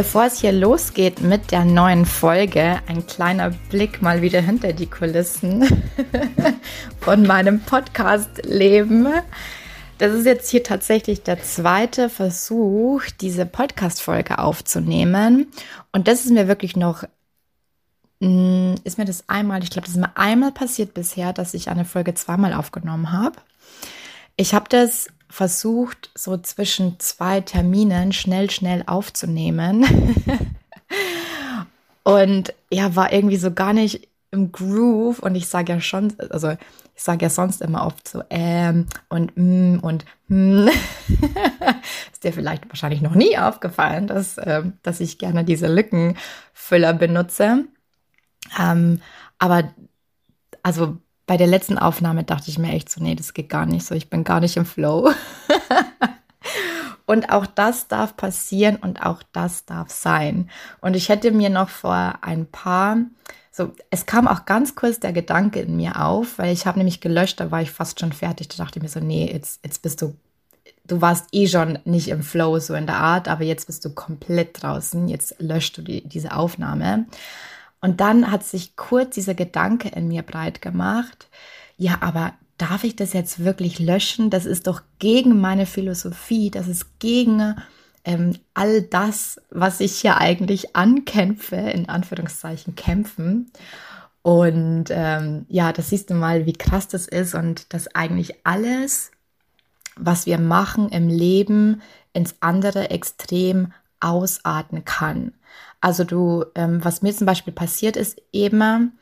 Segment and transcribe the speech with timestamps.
[0.00, 4.86] Bevor es hier losgeht mit der neuen Folge, ein kleiner Blick mal wieder hinter die
[4.86, 5.62] Kulissen
[7.00, 9.08] von meinem Podcast-Leben.
[9.98, 15.48] Das ist jetzt hier tatsächlich der zweite Versuch, diese Podcast-Folge aufzunehmen.
[15.92, 17.04] Und das ist mir wirklich noch,
[18.20, 21.68] mm, ist mir das einmal, ich glaube, das ist mir einmal passiert bisher, dass ich
[21.68, 23.36] eine Folge zweimal aufgenommen habe.
[24.36, 29.84] Ich habe das versucht, so zwischen zwei Terminen schnell, schnell aufzunehmen.
[32.02, 35.20] und ja, war irgendwie so gar nicht im Groove.
[35.20, 36.50] Und ich sage ja schon, also
[36.94, 40.68] ich sage ja sonst immer oft so ähm und mm und hm.
[42.12, 47.64] Ist dir vielleicht wahrscheinlich noch nie aufgefallen, dass, äh, dass ich gerne diese Lückenfüller benutze.
[48.58, 49.00] Ähm,
[49.38, 49.72] aber
[50.62, 50.98] also
[51.30, 53.94] bei der letzten Aufnahme dachte ich mir echt so, nee, das geht gar nicht so,
[53.94, 55.12] ich bin gar nicht im Flow.
[57.06, 60.50] und auch das darf passieren und auch das darf sein.
[60.80, 62.96] Und ich hätte mir noch vor ein paar,
[63.52, 67.00] so, es kam auch ganz kurz der Gedanke in mir auf, weil ich habe nämlich
[67.00, 68.48] gelöscht, da war ich fast schon fertig.
[68.48, 70.16] Da dachte ich mir so, nee, jetzt, jetzt bist du,
[70.84, 73.90] du warst eh schon nicht im Flow, so in der Art, aber jetzt bist du
[73.90, 77.06] komplett draußen, jetzt löscht du die, diese Aufnahme.
[77.80, 81.28] Und dann hat sich kurz dieser Gedanke in mir breit gemacht,
[81.76, 84.28] ja, aber darf ich das jetzt wirklich löschen?
[84.28, 87.56] Das ist doch gegen meine Philosophie, das ist gegen
[88.04, 93.50] ähm, all das, was ich hier eigentlich ankämpfe, in Anführungszeichen kämpfen.
[94.22, 99.10] Und ähm, ja, das siehst du mal, wie krass das ist und dass eigentlich alles,
[99.96, 101.80] was wir machen im Leben,
[102.12, 105.32] ins andere Extrem ausarten kann.
[105.80, 108.98] Also du, ähm, was mir zum Beispiel passiert ist, eben,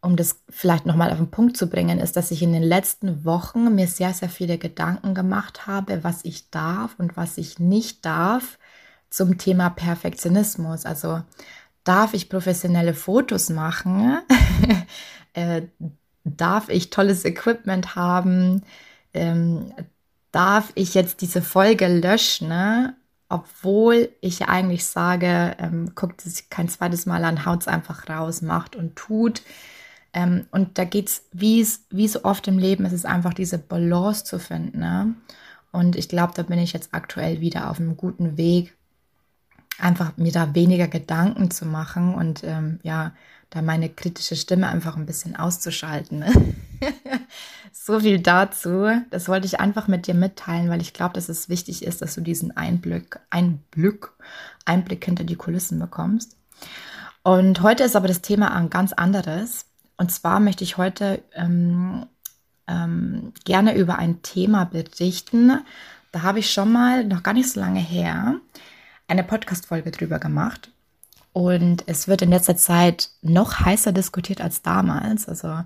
[0.00, 3.24] um das vielleicht nochmal auf den Punkt zu bringen, ist, dass ich in den letzten
[3.24, 8.04] Wochen mir sehr, sehr viele Gedanken gemacht habe, was ich darf und was ich nicht
[8.04, 8.58] darf
[9.10, 10.84] zum Thema Perfektionismus.
[10.84, 11.22] Also
[11.82, 14.18] darf ich professionelle Fotos machen?
[15.32, 15.62] äh,
[16.24, 18.62] darf ich tolles Equipment haben?
[19.14, 19.72] Ähm,
[20.30, 22.48] darf ich jetzt diese Folge löschen?
[22.48, 22.94] Ne?
[23.28, 28.42] Obwohl ich eigentlich sage, ähm, guckt es kein zweites Mal an, haut es einfach raus,
[28.42, 29.42] macht und tut.
[30.14, 34.24] Ähm, und da geht es, wie so oft im Leben, ist es einfach diese Balance
[34.24, 34.78] zu finden.
[34.78, 35.14] Ne?
[35.72, 38.74] Und ich glaube, da bin ich jetzt aktuell wieder auf einem guten Weg,
[39.78, 43.12] einfach mir da weniger Gedanken zu machen und ähm, ja,
[43.50, 46.20] da meine kritische Stimme einfach ein bisschen auszuschalten.
[46.20, 46.32] Ne?
[47.72, 48.88] so viel dazu.
[49.10, 52.14] Das wollte ich einfach mit dir mitteilen, weil ich glaube, dass es wichtig ist, dass
[52.14, 54.10] du diesen Einblick, Einblick,
[54.64, 56.36] Einblick hinter die Kulissen bekommst.
[57.22, 59.66] Und heute ist aber das Thema ein ganz anderes.
[59.96, 62.06] Und zwar möchte ich heute ähm,
[62.66, 65.60] ähm, gerne über ein Thema berichten.
[66.12, 68.36] Da habe ich schon mal, noch gar nicht so lange her,
[69.08, 70.70] eine Podcast-Folge drüber gemacht.
[71.32, 75.28] Und es wird in letzter Zeit noch heißer diskutiert als damals.
[75.28, 75.64] Also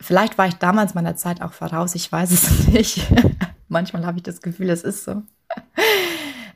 [0.00, 3.06] vielleicht war ich damals meiner Zeit auch voraus, ich weiß es nicht.
[3.68, 5.22] Manchmal habe ich das Gefühl, es ist so.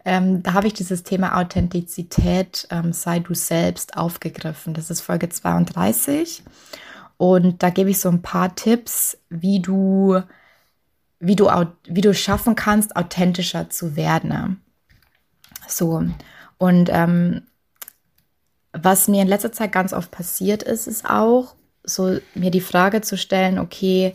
[0.05, 4.75] Ähm, da habe ich dieses Thema Authentizität, ähm, sei du selbst aufgegriffen.
[4.75, 6.43] Das ist Folge 32.
[7.17, 10.21] Und da gebe ich so ein paar Tipps, wie du,
[11.21, 11.49] wie du,
[11.85, 14.61] wie du schaffen kannst, authentischer zu werden.
[15.67, 16.05] So.
[16.59, 17.43] Und ähm,
[18.73, 21.55] was mir in letzter Zeit ganz oft passiert ist, ist auch
[21.85, 24.15] so mir die Frage zu stellen, okay,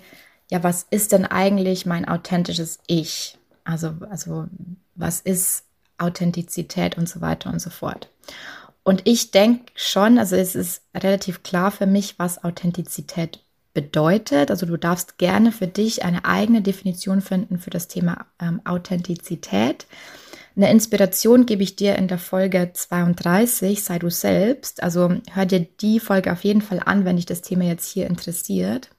[0.52, 3.38] ja, was ist denn eigentlich mein authentisches Ich?
[3.64, 4.48] Also, also
[4.96, 5.64] was ist
[5.98, 8.10] Authentizität und so weiter und so fort.
[8.84, 13.44] Und ich denke schon, also es ist relativ klar für mich, was Authentizität
[13.74, 14.50] bedeutet.
[14.50, 19.86] Also du darfst gerne für dich eine eigene Definition finden für das Thema ähm, Authentizität.
[20.60, 24.84] Eine Inspiration gebe ich dir in der Folge 32, sei du selbst.
[24.84, 28.08] Also hör dir die Folge auf jeden Fall an, wenn dich das Thema jetzt hier
[28.08, 28.90] interessiert.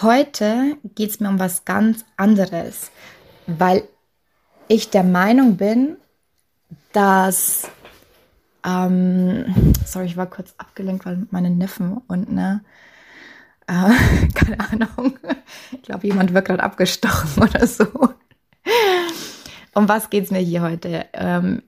[0.00, 2.90] Heute geht es mir um was ganz anderes,
[3.46, 3.82] weil
[4.66, 5.98] ich der Meinung bin,
[6.94, 7.68] dass,
[8.64, 12.64] ähm, sorry, ich war kurz abgelenkt, weil meine Neffen und ne,
[13.68, 15.18] Äh, keine Ahnung.
[15.70, 17.86] Ich glaube, jemand wird gerade abgestochen oder so.
[19.74, 21.06] Um was geht es mir hier heute?
[21.14, 21.62] Ähm,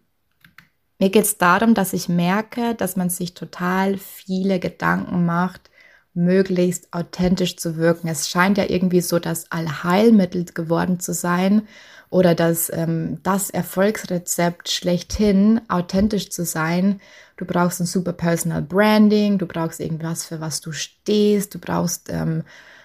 [0.99, 5.71] mir geht es darum, dass ich merke, dass man sich total viele Gedanken macht,
[6.13, 8.09] möglichst authentisch zu wirken.
[8.09, 11.67] Es scheint ja irgendwie so das Allheilmittel geworden zu sein
[12.11, 17.01] oder das, ähm, das Erfolgsrezept schlechthin, authentisch zu sein.
[17.37, 22.11] Du brauchst ein super Personal Branding, du brauchst irgendwas, für was du stehst, du brauchst
[22.11, 22.45] ähm,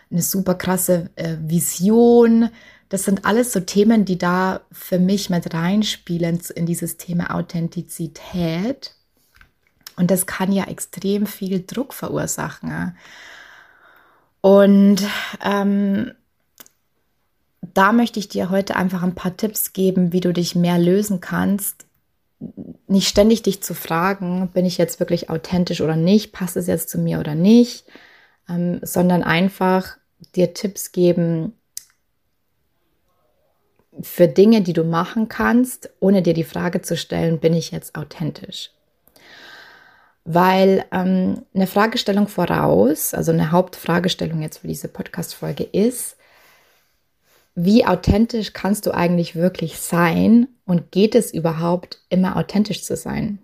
[0.10, 2.50] eine super krasse äh, Vision.
[2.90, 8.96] Das sind alles so Themen, die da für mich mit reinspielen in dieses Thema Authentizität.
[9.96, 12.98] Und das kann ja extrem viel Druck verursachen.
[14.42, 15.04] Und
[15.44, 16.12] ähm,
[17.62, 21.22] da möchte ich dir heute einfach ein paar Tipps geben, wie du dich mehr lösen
[21.22, 21.86] kannst.
[22.88, 26.90] Nicht ständig dich zu fragen, bin ich jetzt wirklich authentisch oder nicht, passt es jetzt
[26.90, 27.86] zu mir oder nicht,
[28.48, 29.98] ähm, sondern einfach
[30.36, 31.54] dir Tipps geben
[34.02, 37.96] für Dinge, die du machen kannst, ohne dir die Frage zu stellen, bin ich jetzt
[37.96, 38.72] authentisch?
[40.32, 46.18] weil ähm, eine Fragestellung voraus, also eine Hauptfragestellung jetzt für diese Podcast-Folge ist,
[47.56, 53.40] wie authentisch kannst du eigentlich wirklich sein und geht es überhaupt immer authentisch zu sein?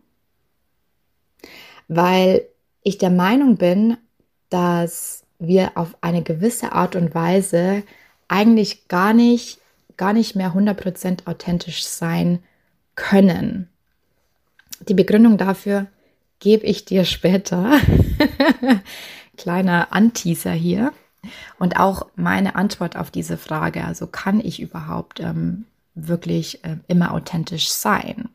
[1.87, 2.45] Weil
[2.83, 3.97] ich der Meinung bin,
[4.49, 7.81] dass wir auf eine gewisse Art und Weise
[8.27, 9.59] eigentlich gar nicht,
[9.97, 12.43] gar nicht mehr 100% authentisch sein
[12.95, 13.69] können.
[14.87, 15.87] Die Begründung dafür
[16.39, 17.79] gebe ich dir später.
[19.37, 20.93] Kleiner Anteaser hier.
[21.57, 25.65] Und auch meine Antwort auf diese Frage, also kann ich überhaupt ähm,
[25.95, 28.29] wirklich äh, immer authentisch sein?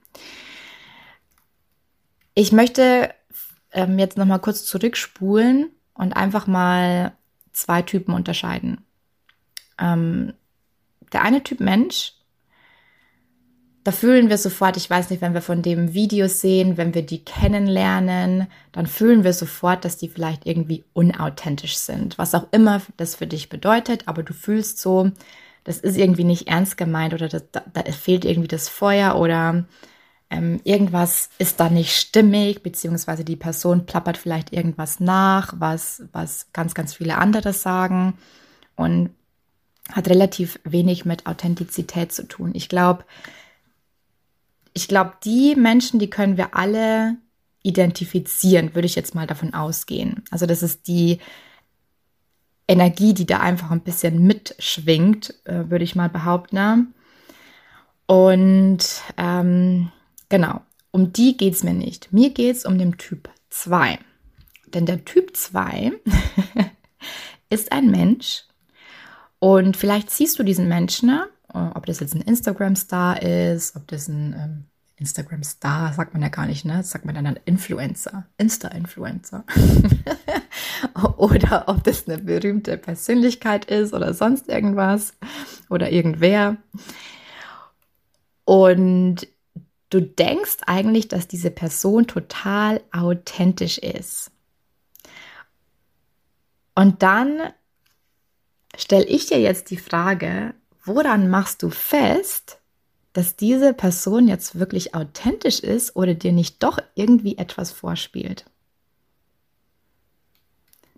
[2.34, 3.14] Ich möchte
[3.72, 7.12] ähm, jetzt noch mal kurz zurückspulen und einfach mal
[7.52, 8.84] zwei Typen unterscheiden.
[9.78, 10.32] Ähm,
[11.12, 12.14] der eine Typ Mensch
[13.84, 17.02] da fühlen wir sofort, ich weiß nicht, wenn wir von dem Videos sehen, wenn wir
[17.02, 22.18] die kennenlernen, dann fühlen wir sofort, dass die vielleicht irgendwie unauthentisch sind.
[22.18, 25.10] Was auch immer das für dich bedeutet, aber du fühlst so,
[25.64, 29.64] das ist irgendwie nicht ernst gemeint oder das, da, da fehlt irgendwie das Feuer oder
[30.28, 36.52] ähm, irgendwas ist da nicht stimmig, beziehungsweise die Person plappert vielleicht irgendwas nach, was, was
[36.52, 38.14] ganz, ganz viele andere sagen
[38.76, 39.10] und
[39.92, 42.52] hat relativ wenig mit Authentizität zu tun.
[42.54, 43.04] Ich glaube,
[44.72, 47.16] ich glaube, die Menschen, die können wir alle
[47.62, 50.22] identifizieren, würde ich jetzt mal davon ausgehen.
[50.30, 51.18] Also das ist die
[52.68, 56.94] Energie, die da einfach ein bisschen mitschwingt, äh, würde ich mal behaupten.
[58.06, 59.90] Und ähm,
[60.28, 60.60] genau,
[60.92, 62.12] um die geht es mir nicht.
[62.12, 63.98] Mir geht es um den Typ 2.
[64.66, 65.92] Denn der Typ 2
[67.50, 68.44] ist ein Mensch
[69.40, 71.08] und vielleicht siehst du diesen Menschen?
[71.52, 74.64] Äh, ob das jetzt ein Instagram-Star ist, ob das ein ähm,
[74.96, 76.76] Instagram-Star, sagt man ja gar nicht, ne?
[76.76, 79.44] Das sagt man dann Influencer, Insta-Influencer.
[81.16, 85.14] oder ob das eine berühmte Persönlichkeit ist oder sonst irgendwas
[85.70, 86.58] oder irgendwer.
[88.44, 89.26] Und
[89.88, 94.30] du denkst eigentlich, dass diese Person total authentisch ist.
[96.74, 97.52] Und dann
[98.76, 102.58] stelle ich dir jetzt die Frage, woran machst du fest,
[103.12, 108.44] dass diese Person jetzt wirklich authentisch ist oder dir nicht doch irgendwie etwas vorspielt?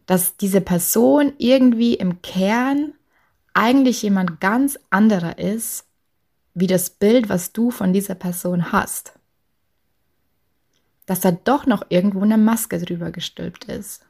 [0.07, 2.93] Dass diese Person irgendwie im Kern
[3.55, 5.85] eigentlich jemand ganz anderer ist,
[6.55, 9.15] wie das Bild, was du von dieser Person hast.
[11.07, 14.05] Dass da doch noch irgendwo eine Maske drüber gestülpt ist.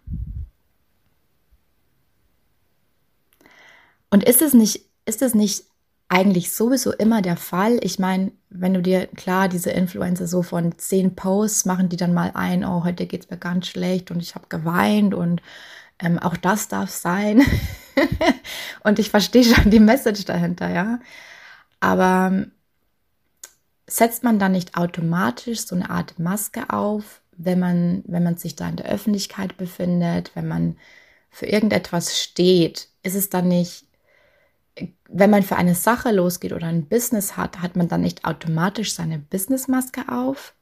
[4.12, 5.64] Und ist es nicht, ist es nicht
[6.10, 7.78] eigentlich sowieso immer der Fall.
[7.80, 12.12] Ich meine, wenn du dir, klar, diese Influencer so von zehn Posts machen die dann
[12.12, 15.40] mal ein, oh, heute geht es mir ganz schlecht und ich habe geweint und
[15.98, 17.40] ähm, auch das darf sein.
[18.84, 21.00] und ich verstehe schon die Message dahinter, ja.
[21.80, 22.52] Aber ähm,
[23.86, 28.56] setzt man dann nicht automatisch so eine Art Maske auf, wenn man, wenn man sich
[28.56, 30.76] da in der Öffentlichkeit befindet, wenn man
[31.30, 33.86] für irgendetwas steht, ist es dann nicht
[35.08, 38.94] wenn man für eine Sache losgeht oder ein Business hat, hat man dann nicht automatisch
[38.94, 40.54] seine Businessmaske auf?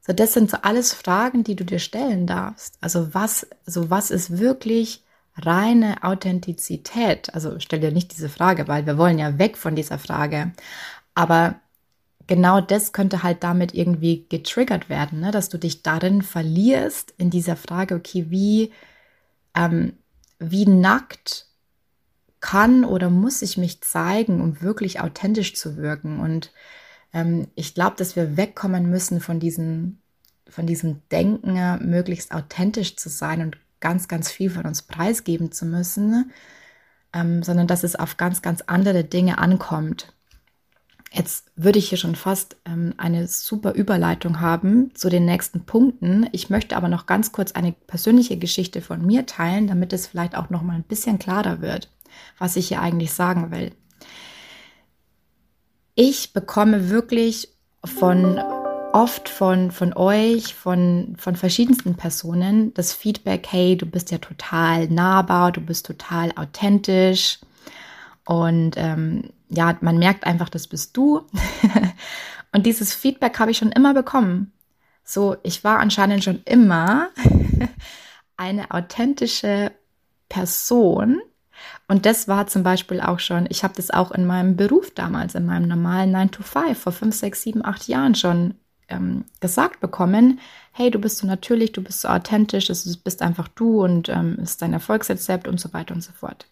[0.00, 2.78] So, das sind so alles Fragen, die du dir stellen darfst.
[2.80, 5.04] Also was, also was ist wirklich
[5.36, 7.32] reine Authentizität?
[7.34, 10.52] Also stell dir nicht diese Frage, weil wir wollen ja weg von dieser Frage.
[11.14, 11.60] Aber
[12.26, 15.30] genau das könnte halt damit irgendwie getriggert werden, ne?
[15.30, 18.72] dass du dich darin verlierst in dieser Frage, okay, wie,
[19.54, 19.92] ähm,
[20.38, 21.49] wie nackt
[22.40, 26.20] kann oder muss ich mich zeigen, um wirklich authentisch zu wirken.
[26.20, 26.52] Und
[27.12, 29.98] ähm, ich glaube, dass wir wegkommen müssen von diesem,
[30.48, 35.66] von diesem Denken, möglichst authentisch zu sein und ganz, ganz viel von uns preisgeben zu
[35.66, 36.30] müssen,
[37.12, 40.12] ähm, sondern dass es auf ganz, ganz andere Dinge ankommt.
[41.12, 46.28] Jetzt würde ich hier schon fast ähm, eine super Überleitung haben zu den nächsten Punkten.
[46.30, 50.36] Ich möchte aber noch ganz kurz eine persönliche Geschichte von mir teilen, damit es vielleicht
[50.36, 51.90] auch noch mal ein bisschen klarer wird,
[52.38, 53.72] was ich hier eigentlich sagen will.
[55.94, 57.48] Ich bekomme wirklich
[57.84, 58.40] von
[58.92, 64.88] oft von, von euch, von, von verschiedensten Personen das Feedback, hey, du bist ja total
[64.88, 67.38] nahbar, du bist total authentisch.
[68.24, 71.22] Und ähm, ja, man merkt einfach, das bist du.
[72.52, 74.52] und dieses Feedback habe ich schon immer bekommen.
[75.04, 77.10] So, ich war anscheinend schon immer
[78.36, 79.72] eine authentische
[80.28, 81.20] Person.
[81.88, 85.34] Und das war zum Beispiel auch schon, ich habe das auch in meinem Beruf damals,
[85.34, 88.54] in meinem normalen 9 to 5, vor 5, 6, 7, 8 Jahren schon
[88.88, 90.40] ähm, gesagt bekommen,
[90.72, 94.38] hey, du bist so natürlich, du bist so authentisch, du bist einfach du und ähm,
[94.40, 96.46] ist dein Erfolgsrezept und so weiter und so fort.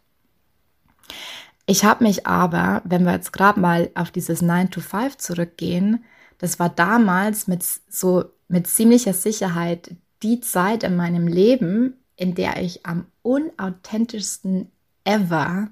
[1.66, 6.04] Ich habe mich aber, wenn wir jetzt gerade mal auf dieses 9 to 5 zurückgehen,
[6.38, 12.62] das war damals mit so mit ziemlicher Sicherheit die Zeit in meinem Leben, in der
[12.62, 14.72] ich am unauthentischsten
[15.08, 15.68] ever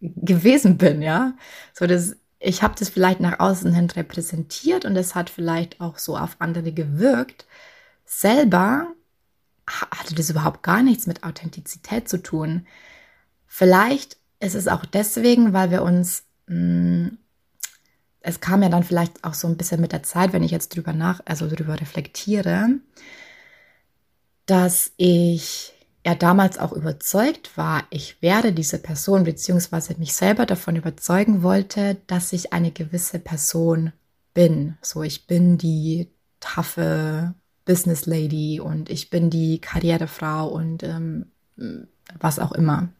[0.00, 1.34] gewesen bin, ja.
[1.72, 5.98] So das ich habe das vielleicht nach außen hin repräsentiert und es hat vielleicht auch
[5.98, 7.46] so auf andere gewirkt.
[8.04, 8.92] Selber
[9.66, 12.66] hatte das überhaupt gar nichts mit Authentizität zu tun.
[13.46, 17.18] Vielleicht ist es auch deswegen, weil wir uns, mh, hm,
[18.20, 20.74] es kam ja dann vielleicht auch so ein bisschen mit der Zeit, wenn ich jetzt
[20.74, 22.70] drüber nach, also drüber reflektiere,
[24.46, 25.73] dass ich
[26.04, 31.96] er damals auch überzeugt war, ich werde diese Person beziehungsweise mich selber davon überzeugen wollte,
[32.06, 33.90] dass ich eine gewisse Person
[34.34, 34.76] bin.
[34.82, 37.34] So, ich bin die taffe
[37.64, 41.32] Business Lady und ich bin die Karrierefrau und ähm,
[42.20, 42.90] was auch immer.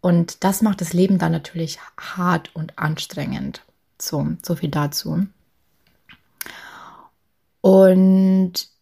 [0.00, 3.62] Und das macht das Leben dann natürlich hart und anstrengend.
[4.00, 5.26] So, so viel dazu.
[7.60, 8.75] Und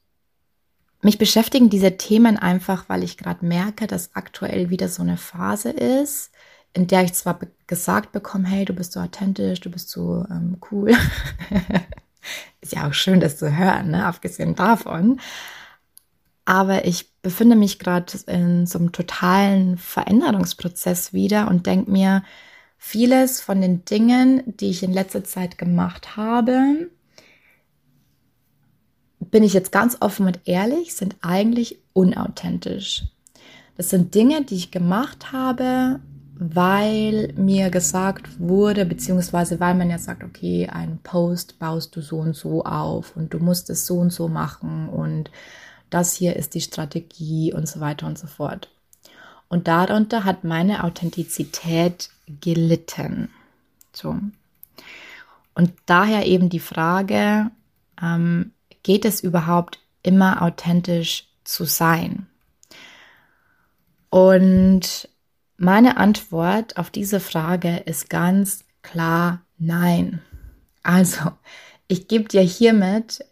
[1.04, 5.70] mich beschäftigen diese Themen einfach, weil ich gerade merke, dass aktuell wieder so eine Phase
[5.70, 6.30] ist,
[6.72, 10.58] in der ich zwar gesagt bekomme, hey, du bist so authentisch, du bist so ähm,
[10.70, 10.92] cool.
[12.60, 14.04] ist ja auch schön, das zu hören, ne?
[14.04, 15.20] abgesehen davon.
[16.46, 22.22] Aber ich befinde mich gerade in so einem totalen Veränderungsprozess wieder und denke mir,
[22.76, 26.90] vieles von den Dingen, die ich in letzter Zeit gemacht habe,
[29.30, 33.04] bin ich jetzt ganz offen und ehrlich, sind eigentlich unauthentisch.
[33.76, 36.00] Das sind Dinge, die ich gemacht habe,
[36.36, 42.18] weil mir gesagt wurde, beziehungsweise weil man ja sagt, okay, einen Post baust du so
[42.18, 45.30] und so auf und du musst es so und so machen und
[45.90, 48.68] das hier ist die Strategie und so weiter und so fort.
[49.48, 53.28] Und darunter hat meine Authentizität gelitten.
[53.92, 54.16] So.
[55.54, 57.50] Und daher eben die Frage,
[58.02, 58.53] ähm,
[58.84, 62.28] geht es überhaupt immer authentisch zu sein?
[64.10, 65.08] Und
[65.56, 70.22] meine Antwort auf diese Frage ist ganz klar nein.
[70.84, 71.32] Also,
[71.88, 73.24] ich gebe dir hiermit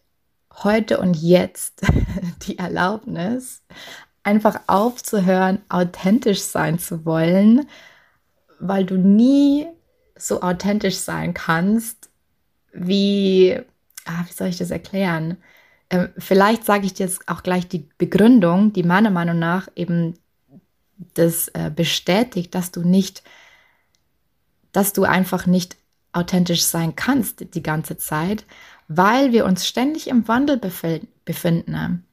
[0.62, 1.82] heute und jetzt
[2.46, 3.62] die Erlaubnis,
[4.24, 7.68] einfach aufzuhören, authentisch sein zu wollen,
[8.60, 9.66] weil du nie
[10.16, 12.10] so authentisch sein kannst,
[12.72, 13.60] wie
[14.04, 15.38] ah, wie soll ich das erklären?
[15.90, 20.14] Ähm, vielleicht sage ich dir jetzt auch gleich die Begründung, die meiner Meinung nach eben
[21.14, 23.22] das äh, bestätigt, dass du nicht,
[24.72, 25.76] dass du einfach nicht
[26.12, 28.44] authentisch sein kannst die ganze Zeit,
[28.88, 30.58] weil wir uns ständig im Wandel
[31.24, 32.04] befinden.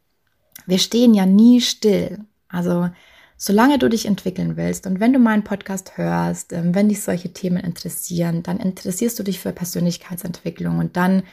[0.66, 2.20] Wir stehen ja nie still.
[2.48, 2.90] Also
[3.38, 7.32] solange du dich entwickeln willst und wenn du meinen Podcast hörst, ähm, wenn dich solche
[7.32, 11.24] Themen interessieren, dann interessierst du dich für Persönlichkeitsentwicklung und dann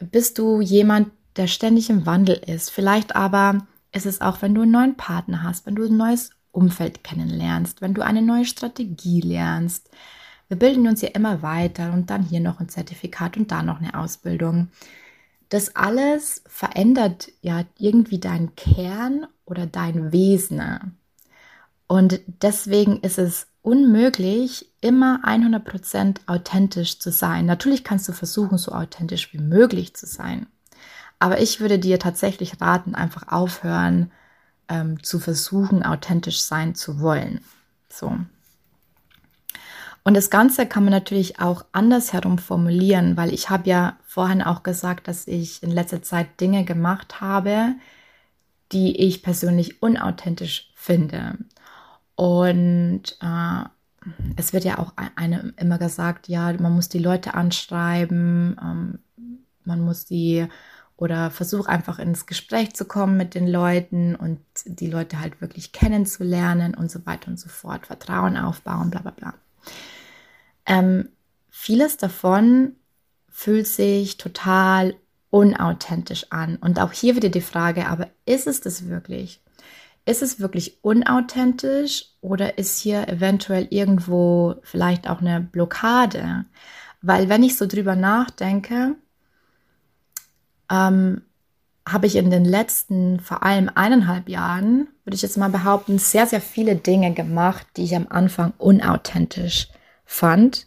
[0.00, 2.70] bist du jemand, der ständig im Wandel ist.
[2.70, 6.30] Vielleicht aber ist es auch, wenn du einen neuen Partner hast, wenn du ein neues
[6.52, 9.88] Umfeld kennenlernst, wenn du eine neue Strategie lernst.
[10.48, 13.80] Wir bilden uns ja immer weiter und dann hier noch ein Zertifikat und da noch
[13.80, 14.68] eine Ausbildung.
[15.48, 20.96] Das alles verändert ja irgendwie deinen Kern oder dein Wesen.
[21.86, 27.46] Und deswegen ist es unmöglich, immer 100% authentisch zu sein.
[27.46, 30.46] Natürlich kannst du versuchen, so authentisch wie möglich zu sein.
[31.18, 34.10] Aber ich würde dir tatsächlich raten, einfach aufhören,
[34.68, 37.40] ähm, zu versuchen, authentisch sein zu wollen.
[37.90, 38.16] So.
[40.02, 44.62] Und das Ganze kann man natürlich auch andersherum formulieren, weil ich habe ja vorhin auch
[44.62, 47.74] gesagt, dass ich in letzter Zeit Dinge gemacht habe,
[48.72, 51.36] die ich persönlich unauthentisch finde.
[52.20, 53.64] Und äh,
[54.36, 58.98] es wird ja auch eine, immer gesagt, ja, man muss die Leute anschreiben, ähm,
[59.64, 60.46] man muss die
[60.98, 65.72] oder versuch einfach ins Gespräch zu kommen mit den Leuten und die Leute halt wirklich
[65.72, 69.34] kennenzulernen und so weiter und so fort, Vertrauen aufbauen, bla bla bla.
[70.66, 71.08] Ähm,
[71.48, 72.72] vieles davon
[73.30, 74.94] fühlt sich total
[75.30, 76.56] unauthentisch an.
[76.56, 79.40] Und auch hier wieder die Frage, aber ist es das wirklich?
[80.06, 86.46] Ist es wirklich unauthentisch oder ist hier eventuell irgendwo vielleicht auch eine Blockade?
[87.02, 88.96] Weil wenn ich so drüber nachdenke,
[90.70, 91.22] ähm,
[91.88, 96.26] habe ich in den letzten vor allem eineinhalb Jahren, würde ich jetzt mal behaupten, sehr,
[96.26, 99.68] sehr viele Dinge gemacht, die ich am Anfang unauthentisch
[100.04, 100.66] fand,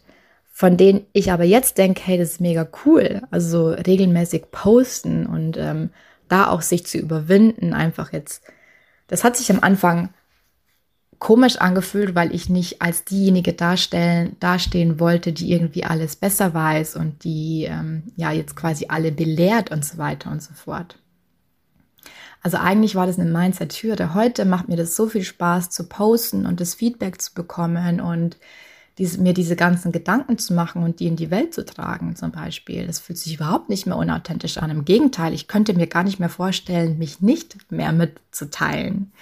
[0.52, 3.22] von denen ich aber jetzt denke, hey, das ist mega cool.
[3.30, 5.90] Also regelmäßig posten und ähm,
[6.28, 8.42] da auch sich zu überwinden, einfach jetzt.
[9.06, 10.10] Das hat sich am Anfang
[11.18, 16.96] komisch angefühlt, weil ich nicht als diejenige darstellen, dastehen wollte, die irgendwie alles besser weiß
[16.96, 20.98] und die ähm, ja jetzt quasi alle belehrt und so weiter und so fort.
[22.42, 24.12] Also eigentlich war das eine Mindset-Hürde.
[24.12, 28.36] Heute macht mir das so viel Spaß zu posten und das Feedback zu bekommen und
[28.98, 32.30] diese, mir diese ganzen Gedanken zu machen und die in die Welt zu tragen, zum
[32.30, 32.86] Beispiel.
[32.86, 34.70] Das fühlt sich überhaupt nicht mehr unauthentisch an.
[34.70, 39.12] Im Gegenteil, ich könnte mir gar nicht mehr vorstellen, mich nicht mehr mitzuteilen.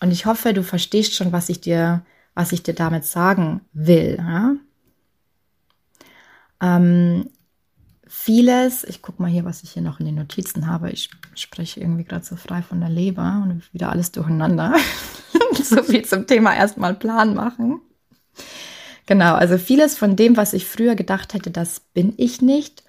[0.00, 2.04] Und ich hoffe, du verstehst schon, was ich dir,
[2.34, 4.16] was ich dir damit sagen will.
[4.18, 4.56] Ja?
[6.60, 7.30] Ähm,
[8.08, 10.90] vieles, ich gucke mal hier, was ich hier noch in den Notizen habe.
[10.90, 14.74] Ich spreche irgendwie gerade so frei von der Leber und wieder alles durcheinander.
[15.62, 17.80] so viel zum Thema erstmal Plan machen.
[19.06, 22.82] Genau, also vieles von dem, was ich früher gedacht hätte, das bin ich nicht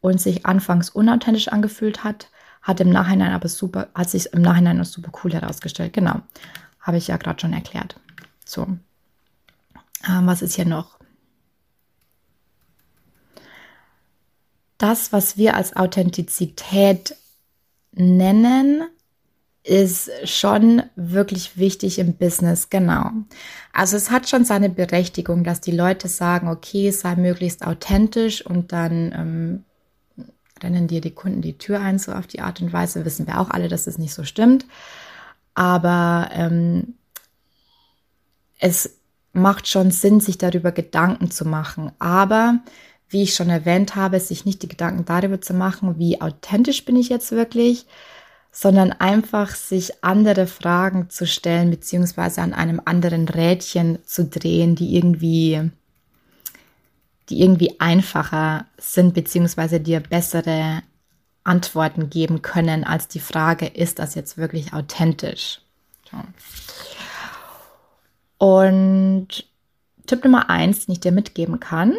[0.00, 2.28] und sich anfangs unauthentisch angefühlt hat,
[2.60, 5.92] hat im Nachhinein aber super, hat sich im Nachhinein auch super cool herausgestellt.
[5.92, 6.20] Genau,
[6.80, 7.96] habe ich ja gerade schon erklärt.
[8.44, 8.66] So,
[10.06, 10.98] ähm, was ist hier noch?
[14.78, 17.16] Das, was wir als Authentizität
[17.92, 18.82] nennen,
[19.64, 23.10] ist schon wirklich wichtig im Business, genau.
[23.72, 28.72] Also es hat schon seine Berechtigung, dass die Leute sagen, okay, sei möglichst authentisch und
[28.72, 29.64] dann ähm,
[30.62, 33.04] rennen dir die Kunden die Tür ein, so auf die Art und Weise.
[33.04, 34.66] Wissen wir auch alle, dass es nicht so stimmt.
[35.54, 36.94] Aber ähm,
[38.58, 38.96] es
[39.32, 41.92] macht schon Sinn, sich darüber Gedanken zu machen.
[42.00, 42.60] Aber
[43.08, 46.96] wie ich schon erwähnt habe, sich nicht die Gedanken darüber zu machen, wie authentisch bin
[46.96, 47.86] ich jetzt wirklich,
[48.54, 54.94] sondern einfach sich andere Fragen zu stellen, beziehungsweise an einem anderen Rädchen zu drehen, die
[54.94, 55.70] irgendwie,
[57.30, 60.82] die irgendwie einfacher sind, beziehungsweise dir bessere
[61.44, 65.60] Antworten geben können, als die Frage, ist das jetzt wirklich authentisch?
[68.36, 69.46] Und
[70.06, 71.96] Tipp Nummer eins, den ich dir mitgeben kann,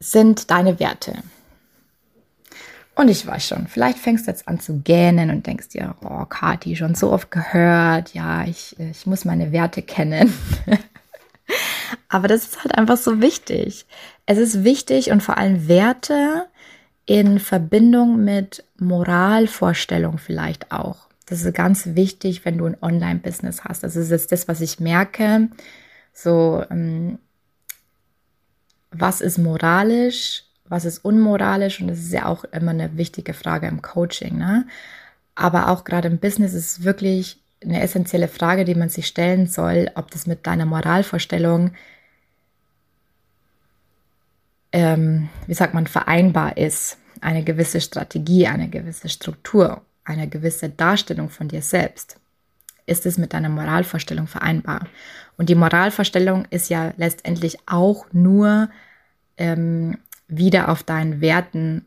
[0.00, 1.22] sind deine Werte.
[2.94, 6.24] Und ich weiß schon, vielleicht fängst du jetzt an zu gähnen und denkst dir, oh,
[6.26, 10.32] Kati, schon so oft gehört, ja, ich, ich muss meine Werte kennen.
[12.08, 13.86] Aber das ist halt einfach so wichtig.
[14.26, 16.46] Es ist wichtig und vor allem Werte
[17.06, 21.08] in Verbindung mit Moralvorstellung vielleicht auch.
[21.26, 23.82] Das ist ganz wichtig, wenn du ein Online-Business hast.
[23.82, 25.48] Das ist jetzt das, was ich merke.
[26.12, 27.18] So, ähm,
[28.90, 30.44] was ist moralisch?
[30.68, 34.38] Was ist unmoralisch und das ist ja auch immer eine wichtige Frage im Coaching.
[34.38, 34.66] Ne?
[35.34, 39.46] Aber auch gerade im Business ist es wirklich eine essentielle Frage, die man sich stellen
[39.46, 41.72] soll, ob das mit deiner Moralvorstellung,
[44.72, 46.98] ähm, wie sagt man, vereinbar ist.
[47.20, 52.18] Eine gewisse Strategie, eine gewisse Struktur, eine gewisse Darstellung von dir selbst.
[52.86, 54.86] Ist es mit deiner Moralvorstellung vereinbar?
[55.38, 58.68] Und die Moralvorstellung ist ja letztendlich auch nur
[59.38, 59.96] ähm,
[60.36, 61.84] wieder auf deinen Werten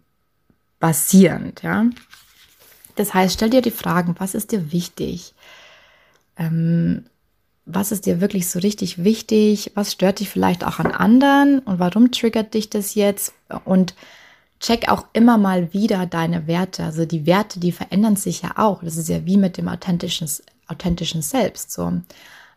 [0.80, 1.86] basierend, ja.
[2.96, 5.34] Das heißt, stell dir die Fragen, was ist dir wichtig?
[6.36, 7.06] Ähm,
[7.66, 9.72] was ist dir wirklich so richtig wichtig?
[9.76, 11.60] Was stört dich vielleicht auch an anderen?
[11.60, 13.34] Und warum triggert dich das jetzt?
[13.66, 13.94] Und
[14.60, 16.84] check auch immer mal wieder deine Werte.
[16.84, 18.84] Also die Werte, die verändern sich ja auch.
[18.84, 20.30] Das ist ja wie mit dem authentischen,
[20.68, 21.72] authentischen Selbst.
[21.72, 22.02] So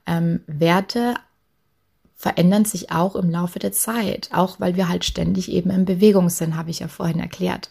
[0.06, 1.14] ähm, Werte
[2.20, 6.28] verändern sich auch im Laufe der Zeit, auch weil wir halt ständig eben in Bewegung
[6.28, 7.70] sind, habe ich ja vorhin erklärt.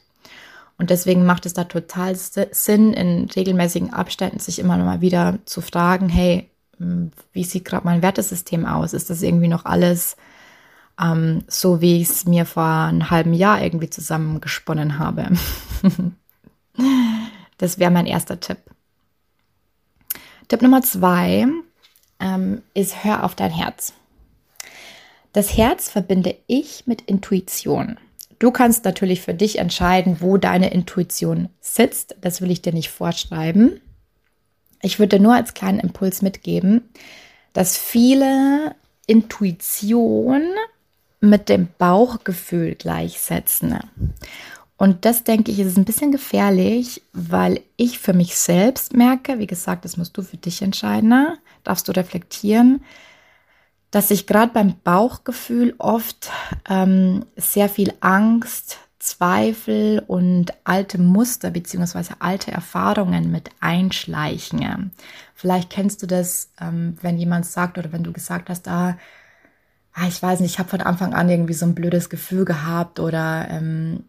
[0.79, 5.37] Und deswegen macht es da total Sinn, in regelmäßigen Abständen sich immer noch mal wieder
[5.45, 8.93] zu fragen, hey, hm, wie sieht gerade mein Wertesystem aus?
[8.93, 10.17] Ist das irgendwie noch alles
[10.99, 15.27] ähm, so, wie ich es mir vor einem halben Jahr irgendwie zusammengesponnen habe?
[17.59, 18.57] das wäre mein erster Tipp.
[20.47, 21.45] Tipp Nummer zwei
[22.19, 23.93] ähm, ist, hör auf dein Herz.
[25.33, 27.97] Das Herz verbinde ich mit Intuition.
[28.39, 32.15] Du kannst natürlich für dich entscheiden, wo deine Intuition sitzt.
[32.21, 33.81] Das will ich dir nicht vorschreiben.
[34.81, 36.89] Ich würde nur als kleinen Impuls mitgeben,
[37.51, 38.75] dass viele
[39.07, 40.43] Intuition
[41.19, 43.77] mit dem Bauchgefühl gleichsetzen.
[44.77, 49.47] Und das denke ich, ist ein bisschen gefährlich, weil ich für mich selbst merke, wie
[49.47, 52.81] gesagt, das musst du für dich entscheiden, darfst du reflektieren,
[53.91, 56.31] dass ich gerade beim Bauchgefühl oft
[56.69, 64.91] ähm, sehr viel Angst, Zweifel und alte Muster beziehungsweise alte Erfahrungen mit einschleichen.
[65.33, 68.97] Vielleicht kennst du das, ähm, wenn jemand sagt oder wenn du gesagt hast, ah,
[69.93, 72.99] ah ich weiß nicht, ich habe von Anfang an irgendwie so ein blödes Gefühl gehabt
[72.99, 74.03] oder ähm,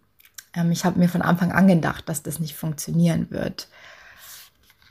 [0.55, 3.69] ähm, ich habe mir von Anfang an gedacht, dass das nicht funktionieren wird.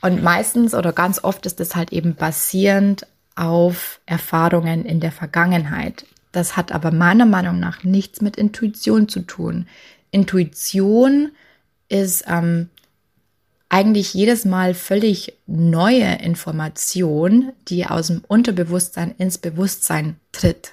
[0.02, 3.06] Und meistens oder ganz oft ist das halt eben basierend
[3.40, 6.04] auf Erfahrungen in der Vergangenheit.
[6.30, 9.66] Das hat aber meiner Meinung nach nichts mit Intuition zu tun.
[10.10, 11.32] Intuition
[11.88, 12.68] ist ähm,
[13.70, 20.72] eigentlich jedes Mal völlig neue Information, die aus dem Unterbewusstsein ins Bewusstsein tritt.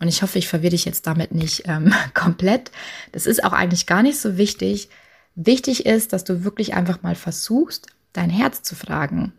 [0.00, 2.70] Und ich hoffe, ich verwirre dich jetzt damit nicht ähm, komplett.
[3.12, 4.88] Das ist auch eigentlich gar nicht so wichtig.
[5.34, 9.34] Wichtig ist, dass du wirklich einfach mal versuchst, dein Herz zu fragen.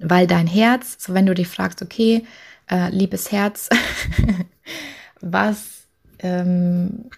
[0.00, 2.24] Weil dein Herz, so wenn du dich fragst, okay,
[2.70, 3.68] äh, liebes Herz,
[5.20, 5.82] was,
[6.20, 7.10] ähm,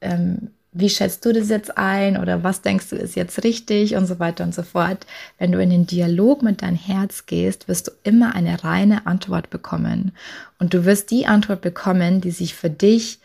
[0.00, 4.06] ähm, wie schätzt du das jetzt ein oder was denkst du ist jetzt richtig und
[4.06, 5.06] so weiter und so fort.
[5.38, 9.48] Wenn du in den Dialog mit deinem Herz gehst, wirst du immer eine reine Antwort
[9.48, 10.12] bekommen.
[10.58, 13.20] Und du wirst die Antwort bekommen, die sich für dich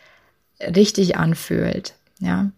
[0.60, 1.94] richtig anfühlt.
[2.20, 2.50] Ja.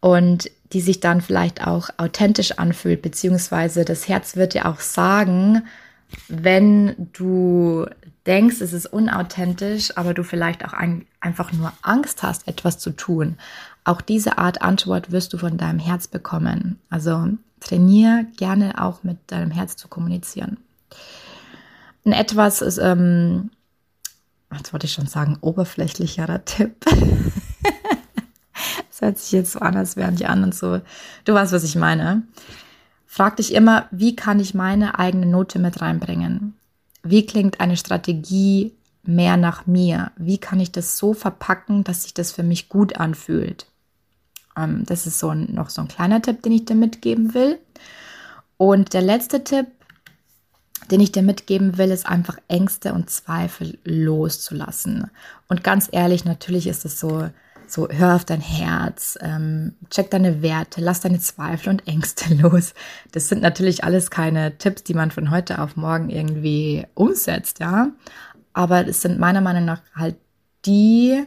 [0.00, 5.62] Und die sich dann vielleicht auch authentisch anfühlt, beziehungsweise das Herz wird dir auch sagen,
[6.28, 7.86] wenn du
[8.26, 12.90] denkst, es ist unauthentisch, aber du vielleicht auch ein, einfach nur Angst hast, etwas zu
[12.90, 13.38] tun.
[13.84, 16.78] Auch diese Art Antwort wirst du von deinem Herz bekommen.
[16.90, 17.28] Also
[17.60, 20.58] trainiere gerne auch mit deinem Herz zu kommunizieren.
[22.04, 23.50] Ein etwas ist, ähm,
[24.54, 26.84] jetzt wollte ich schon sagen, oberflächlicherer Tipp.
[28.98, 30.80] Das hört sich jetzt so an, als wären die anderen so.
[31.24, 32.22] Du weißt, was ich meine.
[33.06, 36.54] Frag dich immer, wie kann ich meine eigene Note mit reinbringen?
[37.04, 40.10] Wie klingt eine Strategie mehr nach mir?
[40.16, 43.66] Wie kann ich das so verpacken, dass sich das für mich gut anfühlt?
[44.56, 47.58] Ähm, das ist so ein, noch so ein kleiner Tipp, den ich dir mitgeben will.
[48.56, 49.68] Und der letzte Tipp,
[50.90, 55.08] den ich dir mitgeben will, ist einfach Ängste und Zweifel loszulassen.
[55.46, 57.30] Und ganz ehrlich, natürlich ist es so,
[57.70, 62.74] so, hör auf dein Herz, ähm, check deine Werte, lass deine Zweifel und Ängste los.
[63.12, 67.90] Das sind natürlich alles keine Tipps, die man von heute auf morgen irgendwie umsetzt, ja.
[68.52, 70.16] Aber es sind meiner Meinung nach halt
[70.66, 71.24] die,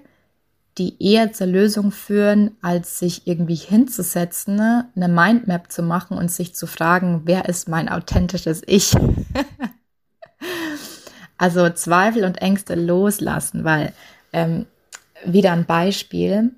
[0.77, 6.31] die eher zur Lösung führen, als sich irgendwie hinzusetzen, ne, eine Mindmap zu machen und
[6.31, 8.95] sich zu fragen, wer ist mein authentisches Ich?
[11.37, 13.93] also Zweifel und Ängste loslassen, weil
[14.33, 14.65] ähm,
[15.25, 16.51] wieder ein Beispiel.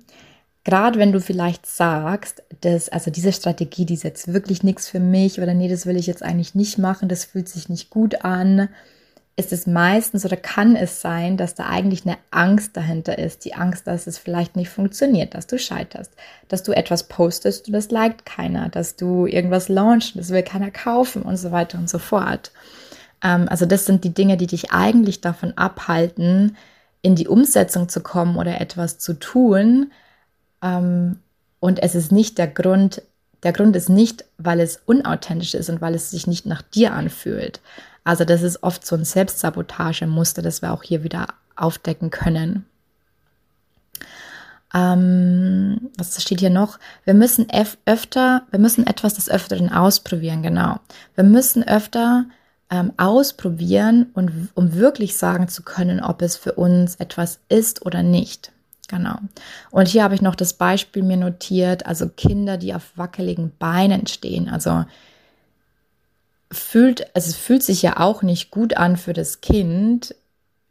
[0.64, 5.00] Gerade wenn du vielleicht sagst, dass, also diese Strategie, die ist jetzt wirklich nichts für
[5.00, 8.24] mich oder nee, das will ich jetzt eigentlich nicht machen, das fühlt sich nicht gut
[8.24, 8.70] an,
[9.36, 13.44] ist es meistens oder kann es sein, dass da eigentlich eine Angst dahinter ist.
[13.44, 16.12] Die Angst, dass es vielleicht nicht funktioniert, dass du scheiterst,
[16.48, 20.70] dass du etwas postest und das liked keiner, dass du irgendwas launchst, das will keiner
[20.70, 22.52] kaufen und so weiter und so fort.
[23.22, 26.56] Ähm, also das sind die Dinge, die dich eigentlich davon abhalten,
[27.04, 29.92] in die Umsetzung zu kommen oder etwas zu tun.
[30.62, 31.18] Ähm,
[31.60, 33.02] und es ist nicht der Grund,
[33.42, 36.94] der Grund ist nicht, weil es unauthentisch ist und weil es sich nicht nach dir
[36.94, 37.60] anfühlt.
[38.04, 42.64] Also das ist oft so ein Selbstsabotagemuster, das wir auch hier wieder aufdecken können.
[44.72, 46.78] Ähm, was steht hier noch?
[47.04, 47.48] Wir müssen
[47.84, 50.80] öfter, wir müssen etwas des Öfteren ausprobieren, genau.
[51.16, 52.24] Wir müssen öfter
[52.74, 58.02] ähm, ausprobieren und um wirklich sagen zu können, ob es für uns etwas ist oder
[58.02, 58.50] nicht.
[58.88, 59.16] Genau.
[59.70, 64.08] Und hier habe ich noch das Beispiel mir notiert, also Kinder, die auf wackeligen Beinen
[64.08, 64.48] stehen.
[64.48, 64.84] Also
[66.50, 70.14] fühlt, also es fühlt sich ja auch nicht gut an für das Kind,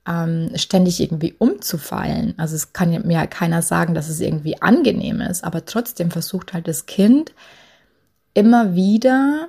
[0.05, 2.33] ähm, ständig irgendwie umzufallen.
[2.37, 6.67] Also es kann mir keiner sagen, dass es irgendwie angenehm ist, aber trotzdem versucht halt
[6.67, 7.31] das Kind
[8.33, 9.47] immer wieder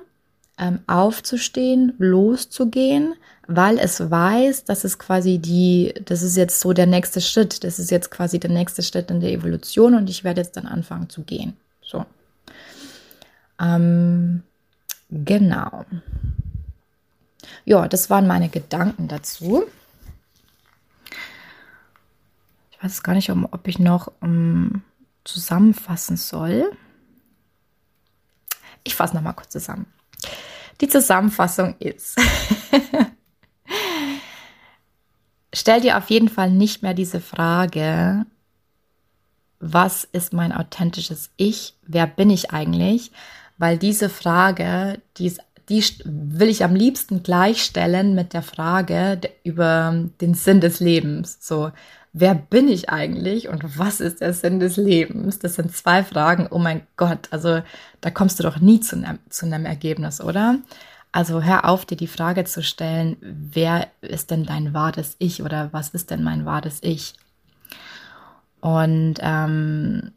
[0.57, 3.15] ähm, aufzustehen, loszugehen,
[3.47, 7.79] weil es weiß, dass es quasi die, das ist jetzt so der nächste Schritt, das
[7.79, 11.09] ist jetzt quasi der nächste Schritt in der Evolution und ich werde jetzt dann anfangen
[11.09, 11.55] zu gehen.
[11.81, 12.05] So.
[13.59, 14.43] Ähm,
[15.11, 15.85] genau.
[17.65, 19.63] Ja, das waren meine Gedanken dazu.
[22.71, 24.81] Ich weiß gar nicht, ob ich noch um, ähm,
[25.23, 26.71] zusammenfassen soll.
[28.83, 29.87] Ich fasse noch mal kurz zusammen.
[30.81, 32.19] Die Zusammenfassung ist,
[35.53, 38.25] stell dir auf jeden Fall nicht mehr diese Frage,
[39.59, 41.75] was ist mein authentisches Ich?
[41.87, 43.11] Wer bin ich eigentlich?
[43.57, 45.33] Weil diese Frage, die,
[45.69, 51.37] die will ich am liebsten gleichstellen mit der Frage über den Sinn des Lebens.
[51.39, 51.71] So,
[52.17, 55.37] wer bin ich eigentlich und was ist der Sinn des Lebens?
[55.39, 56.47] Das sind zwei Fragen.
[56.49, 57.61] Oh mein Gott, also
[57.99, 60.59] da kommst du doch nie zu, ne, zu einem Ergebnis, oder?
[61.11, 65.73] Also hör auf, dir die Frage zu stellen, wer ist denn dein wahres Ich oder
[65.73, 67.15] was ist denn mein wahres Ich?
[68.61, 70.13] Und ähm,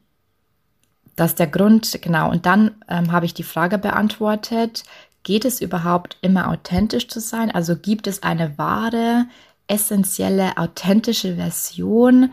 [1.17, 2.31] das ist der Grund, genau.
[2.31, 4.85] Und dann ähm, habe ich die Frage beantwortet,
[5.25, 7.51] geht es überhaupt immer authentisch zu sein?
[7.51, 9.27] Also gibt es eine wahre,
[9.69, 12.33] essentielle, authentische Version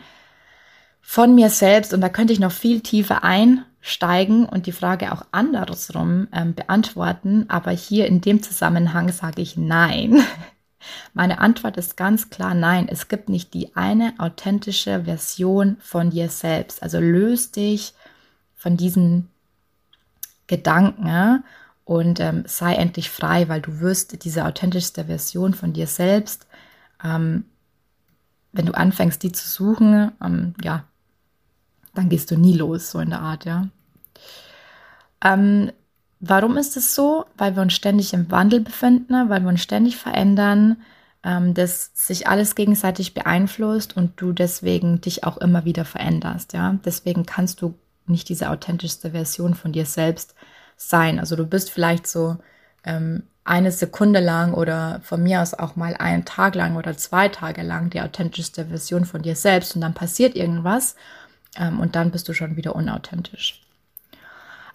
[1.01, 1.93] von mir selbst?
[1.93, 6.55] Und da könnte ich noch viel tiefer ein steigen und die Frage auch andersrum ähm,
[6.55, 7.45] beantworten.
[7.49, 10.23] Aber hier in dem Zusammenhang sage ich nein.
[11.13, 12.87] Meine Antwort ist ganz klar nein.
[12.89, 16.81] Es gibt nicht die eine authentische Version von dir selbst.
[16.81, 17.93] Also löst dich
[18.55, 19.29] von diesen
[20.47, 21.43] Gedanken
[21.83, 26.47] und ähm, sei endlich frei, weil du wirst diese authentischste Version von dir selbst,
[27.05, 27.45] ähm,
[28.51, 30.85] wenn du anfängst, die zu suchen, ähm, ja,
[31.93, 33.67] dann gehst du nie los, so in der Art, ja.
[35.23, 35.71] Ähm,
[36.19, 37.25] warum ist es so?
[37.37, 40.77] Weil wir uns ständig im Wandel befinden, weil wir uns ständig verändern,
[41.23, 46.77] ähm, dass sich alles gegenseitig beeinflusst und du deswegen dich auch immer wieder veränderst, ja.
[46.85, 47.75] Deswegen kannst du
[48.07, 50.35] nicht diese authentischste Version von dir selbst
[50.77, 51.19] sein.
[51.19, 52.37] Also du bist vielleicht so
[52.85, 57.29] ähm, eine Sekunde lang oder von mir aus auch mal einen Tag lang oder zwei
[57.29, 60.95] Tage lang die authentischste Version von dir selbst und dann passiert irgendwas
[61.57, 63.61] ähm, und dann bist du schon wieder unauthentisch.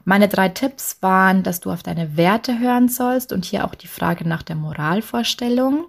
[0.05, 3.89] Meine drei Tipps waren, dass du auf deine Werte hören sollst und hier auch die
[3.89, 5.87] Frage nach der Moralvorstellung.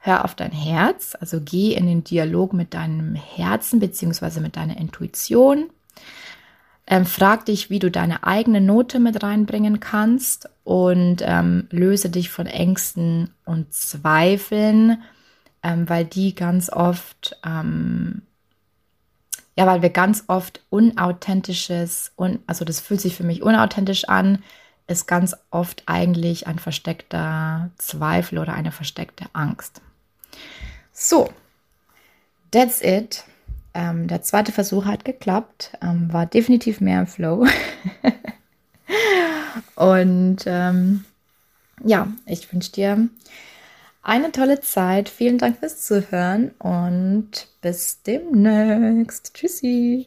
[0.00, 4.40] Hör auf dein Herz, also geh in den Dialog mit deinem Herzen bzw.
[4.40, 5.70] mit deiner Intuition.
[6.86, 12.30] Ähm, frag dich, wie du deine eigene Note mit reinbringen kannst und ähm, löse dich
[12.30, 15.02] von Ängsten und Zweifeln,
[15.62, 18.22] ähm, weil die ganz oft ähm,
[19.56, 24.42] ja, weil wir ganz oft unauthentisches, un, also das fühlt sich für mich unauthentisch an,
[24.86, 29.80] ist ganz oft eigentlich ein versteckter Zweifel oder eine versteckte Angst.
[30.92, 31.30] So,
[32.50, 33.24] that's it.
[33.76, 37.46] Ähm, der zweite Versuch hat geklappt, ähm, war definitiv mehr im Flow.
[39.76, 41.04] Und ähm,
[41.84, 43.08] ja, ich wünsche dir
[44.02, 45.10] eine tolle Zeit.
[45.10, 49.34] Vielen Dank fürs Zuhören und bis demnächst.
[49.34, 50.06] Tschüssi.